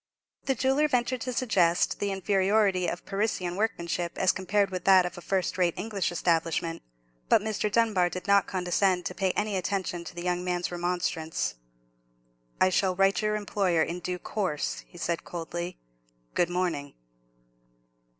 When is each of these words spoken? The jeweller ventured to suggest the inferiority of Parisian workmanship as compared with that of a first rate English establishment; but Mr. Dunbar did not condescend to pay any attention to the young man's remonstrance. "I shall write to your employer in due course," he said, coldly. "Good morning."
The 0.45 0.55
jeweller 0.55 0.87
ventured 0.87 1.21
to 1.21 1.31
suggest 1.31 1.99
the 1.99 2.11
inferiority 2.11 2.87
of 2.87 3.05
Parisian 3.05 3.55
workmanship 3.55 4.17
as 4.17 4.31
compared 4.31 4.71
with 4.71 4.83
that 4.85 5.05
of 5.05 5.15
a 5.15 5.21
first 5.21 5.59
rate 5.59 5.75
English 5.77 6.11
establishment; 6.11 6.81
but 7.29 7.39
Mr. 7.39 7.71
Dunbar 7.71 8.09
did 8.09 8.25
not 8.25 8.47
condescend 8.47 9.05
to 9.05 9.13
pay 9.13 9.29
any 9.33 9.55
attention 9.57 10.03
to 10.05 10.15
the 10.15 10.23
young 10.23 10.43
man's 10.43 10.71
remonstrance. 10.71 11.53
"I 12.59 12.69
shall 12.69 12.95
write 12.95 13.17
to 13.17 13.27
your 13.27 13.35
employer 13.35 13.83
in 13.83 13.99
due 13.99 14.17
course," 14.17 14.83
he 14.87 14.97
said, 14.97 15.23
coldly. 15.23 15.77
"Good 16.33 16.49
morning." 16.49 16.95